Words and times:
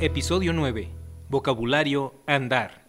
Episodio 0.00 0.52
9. 0.52 0.90
Vocabulario 1.28 2.22
andar. 2.24 2.86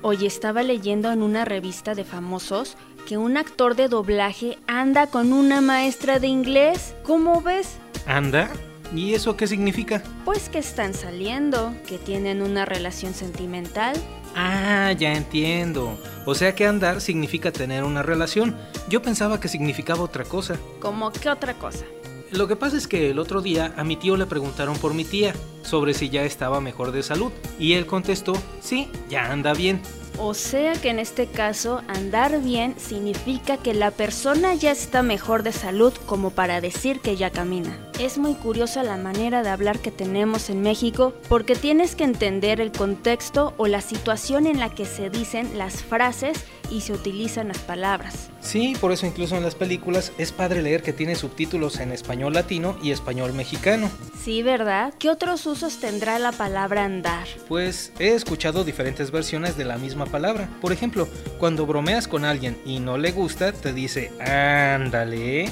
Hoy 0.00 0.26
estaba 0.26 0.62
leyendo 0.62 1.10
en 1.10 1.22
una 1.22 1.44
revista 1.44 1.96
de 1.96 2.04
famosos 2.04 2.76
que 3.08 3.18
un 3.18 3.36
actor 3.36 3.74
de 3.74 3.88
doblaje 3.88 4.58
anda 4.68 5.08
con 5.08 5.32
una 5.32 5.60
maestra 5.60 6.20
de 6.20 6.28
inglés. 6.28 6.94
¿Cómo 7.02 7.42
ves? 7.42 7.78
¿Anda? 8.06 8.48
¿Y 8.94 9.14
eso 9.14 9.36
qué 9.36 9.48
significa? 9.48 10.00
Pues 10.24 10.48
que 10.48 10.58
están 10.60 10.94
saliendo, 10.94 11.74
que 11.88 11.98
tienen 11.98 12.42
una 12.42 12.64
relación 12.64 13.12
sentimental. 13.12 13.96
Ah, 14.36 14.92
ya 14.96 15.14
entiendo. 15.14 15.98
O 16.26 16.36
sea 16.36 16.54
que 16.54 16.64
andar 16.64 17.00
significa 17.00 17.50
tener 17.50 17.82
una 17.82 18.04
relación. 18.04 18.56
Yo 18.88 19.02
pensaba 19.02 19.40
que 19.40 19.48
significaba 19.48 20.02
otra 20.02 20.22
cosa. 20.22 20.56
¿Cómo 20.78 21.10
qué 21.10 21.28
otra 21.28 21.54
cosa? 21.54 21.84
Lo 22.32 22.46
que 22.46 22.54
pasa 22.54 22.76
es 22.76 22.86
que 22.86 23.10
el 23.10 23.18
otro 23.18 23.42
día 23.42 23.74
a 23.76 23.82
mi 23.82 23.96
tío 23.96 24.16
le 24.16 24.24
preguntaron 24.24 24.76
por 24.78 24.94
mi 24.94 25.04
tía, 25.04 25.34
sobre 25.62 25.94
si 25.94 26.10
ya 26.10 26.22
estaba 26.22 26.60
mejor 26.60 26.92
de 26.92 27.02
salud, 27.02 27.32
y 27.58 27.72
él 27.72 27.86
contestó, 27.86 28.34
sí, 28.60 28.88
ya 29.08 29.32
anda 29.32 29.52
bien. 29.52 29.80
O 30.16 30.34
sea 30.34 30.74
que 30.74 30.90
en 30.90 30.98
este 30.98 31.26
caso 31.26 31.80
andar 31.88 32.40
bien 32.42 32.74
significa 32.78 33.56
que 33.56 33.74
la 33.74 33.90
persona 33.90 34.54
ya 34.54 34.70
está 34.70 35.02
mejor 35.02 35.42
de 35.42 35.52
salud 35.52 35.92
como 36.06 36.30
para 36.30 36.60
decir 36.60 37.00
que 37.00 37.16
ya 37.16 37.30
camina. 37.30 37.78
Es 37.98 38.18
muy 38.18 38.34
curiosa 38.34 38.82
la 38.82 38.96
manera 38.96 39.42
de 39.42 39.48
hablar 39.48 39.78
que 39.78 39.90
tenemos 39.90 40.50
en 40.50 40.60
México 40.60 41.14
porque 41.28 41.54
tienes 41.54 41.96
que 41.96 42.04
entender 42.04 42.60
el 42.60 42.70
contexto 42.70 43.54
o 43.56 43.66
la 43.66 43.80
situación 43.80 44.46
en 44.46 44.60
la 44.60 44.68
que 44.74 44.84
se 44.84 45.10
dicen 45.10 45.56
las 45.56 45.82
frases 45.82 46.44
y 46.70 46.82
se 46.82 46.92
utilizan 46.92 47.48
las 47.48 47.58
palabras. 47.58 48.30
Sí, 48.50 48.74
por 48.80 48.90
eso 48.90 49.06
incluso 49.06 49.36
en 49.36 49.44
las 49.44 49.54
películas 49.54 50.10
es 50.18 50.32
padre 50.32 50.60
leer 50.60 50.82
que 50.82 50.92
tiene 50.92 51.14
subtítulos 51.14 51.78
en 51.78 51.92
español 51.92 52.32
latino 52.34 52.76
y 52.82 52.90
español 52.90 53.32
mexicano. 53.32 53.88
Sí, 54.20 54.42
¿verdad? 54.42 54.92
¿Qué 54.98 55.08
otros 55.08 55.46
usos 55.46 55.78
tendrá 55.78 56.18
la 56.18 56.32
palabra 56.32 56.84
andar? 56.84 57.28
Pues 57.46 57.92
he 58.00 58.08
escuchado 58.08 58.64
diferentes 58.64 59.12
versiones 59.12 59.56
de 59.56 59.66
la 59.66 59.78
misma 59.78 60.06
palabra. 60.06 60.48
Por 60.60 60.72
ejemplo, 60.72 61.06
cuando 61.38 61.64
bromeas 61.64 62.08
con 62.08 62.24
alguien 62.24 62.58
y 62.66 62.80
no 62.80 62.98
le 62.98 63.12
gusta, 63.12 63.52
te 63.52 63.72
dice, 63.72 64.10
ándale. 64.18 65.48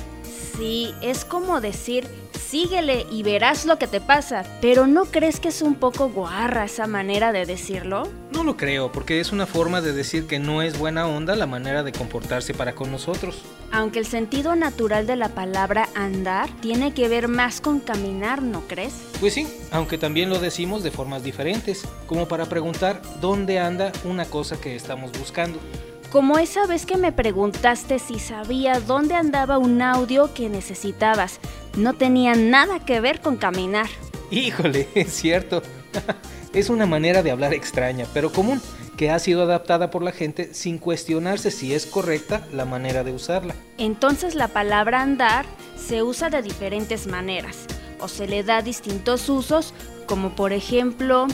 Sí, 0.56 0.92
es 1.00 1.24
como 1.24 1.60
decir, 1.60 2.04
síguele 2.48 3.06
y 3.10 3.22
verás 3.22 3.66
lo 3.66 3.78
que 3.78 3.86
te 3.86 4.00
pasa. 4.00 4.44
Pero 4.60 4.86
¿no 4.86 5.04
crees 5.04 5.40
que 5.40 5.48
es 5.48 5.60
un 5.62 5.74
poco 5.74 6.08
guarra 6.08 6.64
esa 6.64 6.86
manera 6.86 7.32
de 7.32 7.44
decirlo? 7.44 8.08
No 8.32 8.44
lo 8.44 8.56
creo, 8.56 8.90
porque 8.90 9.20
es 9.20 9.32
una 9.32 9.46
forma 9.46 9.80
de 9.80 9.92
decir 9.92 10.26
que 10.26 10.38
no 10.38 10.62
es 10.62 10.78
buena 10.78 11.06
onda 11.06 11.36
la 11.36 11.46
manera 11.46 11.82
de 11.82 11.92
comportarse 11.92 12.54
para 12.54 12.74
con 12.74 12.90
nosotros. 12.90 13.42
Aunque 13.70 13.98
el 13.98 14.06
sentido 14.06 14.56
natural 14.56 15.06
de 15.06 15.16
la 15.16 15.28
palabra 15.28 15.88
andar 15.94 16.48
tiene 16.60 16.94
que 16.94 17.08
ver 17.08 17.28
más 17.28 17.60
con 17.60 17.80
caminar, 17.80 18.42
¿no 18.42 18.62
crees? 18.62 18.94
Pues 19.20 19.34
sí, 19.34 19.46
aunque 19.70 19.98
también 19.98 20.30
lo 20.30 20.38
decimos 20.38 20.82
de 20.82 20.90
formas 20.90 21.22
diferentes, 21.22 21.86
como 22.06 22.28
para 22.28 22.46
preguntar 22.46 23.02
dónde 23.20 23.58
anda 23.58 23.92
una 24.04 24.24
cosa 24.24 24.58
que 24.58 24.74
estamos 24.74 25.12
buscando. 25.18 25.58
Como 26.10 26.38
esa 26.38 26.66
vez 26.66 26.86
que 26.86 26.96
me 26.96 27.12
preguntaste 27.12 27.98
si 27.98 28.18
sabía 28.18 28.80
dónde 28.80 29.14
andaba 29.14 29.58
un 29.58 29.82
audio 29.82 30.32
que 30.32 30.48
necesitabas. 30.48 31.38
No 31.78 31.94
tenía 31.94 32.34
nada 32.34 32.80
que 32.80 33.00
ver 33.00 33.20
con 33.20 33.36
caminar. 33.36 33.86
Híjole, 34.32 34.88
es 34.96 35.12
cierto. 35.12 35.62
es 36.52 36.70
una 36.70 36.86
manera 36.86 37.22
de 37.22 37.30
hablar 37.30 37.54
extraña, 37.54 38.04
pero 38.12 38.32
común, 38.32 38.60
que 38.96 39.10
ha 39.10 39.18
sido 39.20 39.44
adaptada 39.44 39.88
por 39.88 40.02
la 40.02 40.10
gente 40.10 40.52
sin 40.54 40.78
cuestionarse 40.78 41.52
si 41.52 41.72
es 41.72 41.86
correcta 41.86 42.44
la 42.52 42.64
manera 42.64 43.04
de 43.04 43.12
usarla. 43.12 43.54
Entonces 43.78 44.34
la 44.34 44.48
palabra 44.48 45.02
andar 45.02 45.46
se 45.76 46.02
usa 46.02 46.30
de 46.30 46.42
diferentes 46.42 47.06
maneras 47.06 47.66
o 48.00 48.08
se 48.08 48.26
le 48.26 48.42
da 48.42 48.60
distintos 48.60 49.28
usos, 49.28 49.72
como 50.06 50.34
por 50.34 50.52
ejemplo 50.52 51.28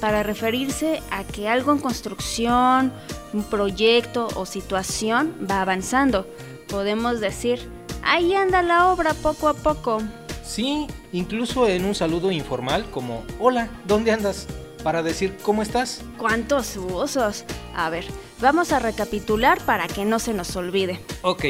para 0.00 0.22
referirse 0.22 1.02
a 1.10 1.24
que 1.24 1.48
algo 1.48 1.72
en 1.72 1.78
construcción, 1.80 2.92
un 3.32 3.42
proyecto 3.42 4.28
o 4.36 4.46
situación 4.46 5.34
va 5.50 5.60
avanzando. 5.60 6.24
Podemos 6.68 7.18
decir, 7.18 7.68
ahí 8.02 8.34
anda 8.34 8.62
la 8.62 8.90
obra 8.92 9.14
poco 9.14 9.48
a 9.48 9.54
poco. 9.54 10.02
Sí, 10.42 10.86
incluso 11.12 11.68
en 11.68 11.84
un 11.84 11.94
saludo 11.94 12.30
informal 12.30 12.90
como, 12.90 13.22
hola, 13.38 13.68
¿dónde 13.86 14.12
andas? 14.12 14.46
Para 14.82 15.02
decir, 15.02 15.36
¿cómo 15.42 15.62
estás? 15.62 16.02
¿Cuántos 16.16 16.76
usos? 16.76 17.44
A 17.74 17.90
ver, 17.90 18.06
vamos 18.40 18.72
a 18.72 18.78
recapitular 18.78 19.60
para 19.62 19.86
que 19.86 20.04
no 20.04 20.18
se 20.18 20.32
nos 20.34 20.56
olvide. 20.56 21.00
Ok. 21.22 21.44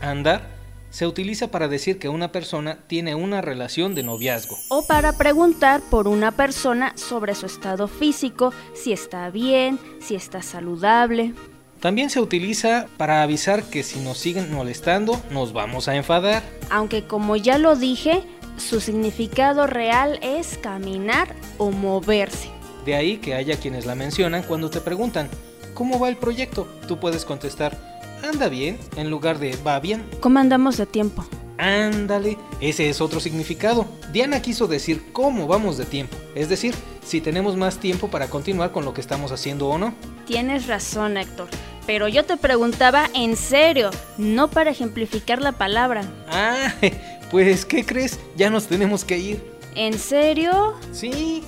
Andar 0.00 0.55
se 0.90 1.06
utiliza 1.06 1.50
para 1.50 1.68
decir 1.68 1.98
que 1.98 2.08
una 2.08 2.32
persona 2.32 2.78
tiene 2.86 3.14
una 3.14 3.40
relación 3.40 3.94
de 3.94 4.02
noviazgo. 4.02 4.56
O 4.68 4.86
para 4.86 5.12
preguntar 5.12 5.80
por 5.90 6.08
una 6.08 6.32
persona 6.32 6.92
sobre 6.96 7.34
su 7.34 7.46
estado 7.46 7.88
físico, 7.88 8.52
si 8.74 8.92
está 8.92 9.30
bien, 9.30 9.78
si 10.00 10.14
está 10.14 10.42
saludable. 10.42 11.34
También 11.80 12.08
se 12.08 12.20
utiliza 12.20 12.86
para 12.96 13.22
avisar 13.22 13.62
que 13.64 13.82
si 13.82 14.00
nos 14.00 14.18
siguen 14.18 14.52
molestando 14.52 15.20
nos 15.30 15.52
vamos 15.52 15.88
a 15.88 15.96
enfadar. 15.96 16.42
Aunque 16.70 17.04
como 17.04 17.36
ya 17.36 17.58
lo 17.58 17.76
dije, 17.76 18.22
su 18.56 18.80
significado 18.80 19.66
real 19.66 20.18
es 20.22 20.58
caminar 20.58 21.34
o 21.58 21.70
moverse. 21.70 22.48
De 22.84 22.94
ahí 22.94 23.18
que 23.18 23.34
haya 23.34 23.58
quienes 23.58 23.84
la 23.84 23.94
mencionan 23.94 24.42
cuando 24.42 24.70
te 24.70 24.80
preguntan, 24.80 25.28
¿cómo 25.74 25.98
va 25.98 26.08
el 26.08 26.16
proyecto? 26.16 26.66
Tú 26.88 26.98
puedes 26.98 27.24
contestar, 27.24 27.95
anda 28.22 28.48
bien, 28.48 28.78
en 28.96 29.10
lugar 29.10 29.38
de 29.38 29.56
va 29.66 29.80
bien. 29.80 30.04
¿Cómo 30.20 30.38
andamos 30.38 30.76
de 30.76 30.86
tiempo? 30.86 31.24
Ándale, 31.58 32.36
ese 32.60 32.88
es 32.88 33.00
otro 33.00 33.20
significado. 33.20 33.86
Diana 34.12 34.42
quiso 34.42 34.66
decir 34.66 35.12
cómo 35.12 35.46
vamos 35.46 35.78
de 35.78 35.86
tiempo, 35.86 36.16
es 36.34 36.48
decir, 36.48 36.74
si 37.04 37.20
tenemos 37.20 37.56
más 37.56 37.78
tiempo 37.78 38.08
para 38.08 38.28
continuar 38.28 38.72
con 38.72 38.84
lo 38.84 38.92
que 38.92 39.00
estamos 39.00 39.32
haciendo 39.32 39.68
o 39.68 39.78
no. 39.78 39.94
Tienes 40.26 40.66
razón, 40.66 41.16
Héctor. 41.16 41.48
Pero 41.86 42.08
yo 42.08 42.24
te 42.24 42.36
preguntaba 42.36 43.08
en 43.14 43.36
serio, 43.36 43.90
no 44.18 44.48
para 44.48 44.70
ejemplificar 44.70 45.40
la 45.40 45.52
palabra. 45.52 46.02
Ah, 46.28 46.74
pues 47.30 47.64
¿qué 47.64 47.86
crees? 47.86 48.18
Ya 48.36 48.50
nos 48.50 48.66
tenemos 48.66 49.04
que 49.04 49.18
ir. 49.18 49.56
¿En 49.76 49.98
serio? 49.98 50.74
Sí. 50.92 51.44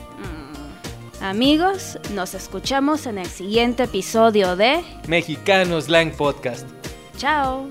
Amigos, 1.20 1.98
nos 2.14 2.34
escuchamos 2.34 3.06
en 3.06 3.18
el 3.18 3.26
siguiente 3.26 3.84
episodio 3.84 4.54
de 4.54 4.84
Mexicano 5.08 5.80
Slang 5.80 6.12
Podcast. 6.12 6.66
Chao. 7.16 7.68